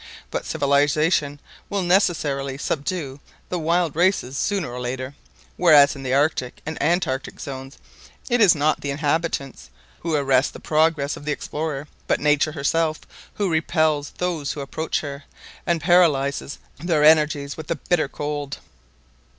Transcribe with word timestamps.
But 0.31 0.47
civilisation 0.47 1.39
will 1.69 1.83
necessarily 1.83 2.57
subdue 2.57 3.19
the 3.49 3.59
wild 3.59 3.95
races 3.95 4.35
sooner 4.35 4.67
or 4.73 4.81
later; 4.81 5.13
whereas 5.57 5.95
in 5.95 6.01
the 6.01 6.11
Arctic 6.11 6.59
and 6.65 6.81
Antarctic 6.81 7.39
Zones 7.39 7.77
it 8.27 8.41
is 8.41 8.55
not 8.55 8.81
the 8.81 8.89
inhabitants 8.89 9.69
who 9.99 10.15
arrest 10.15 10.53
the 10.53 10.59
progress 10.59 11.17
of 11.17 11.25
the 11.25 11.31
explorer, 11.31 11.87
but 12.07 12.19
Nature 12.19 12.53
herself 12.53 13.01
who 13.35 13.51
repels 13.51 14.09
those 14.17 14.53
who 14.53 14.61
approach 14.61 15.01
her, 15.01 15.25
and 15.67 15.79
paralyses 15.79 16.57
their 16.79 17.03
energies 17.03 17.55
with 17.55 17.67
the 17.67 17.75
bitter 17.75 18.07
cold 18.07 18.57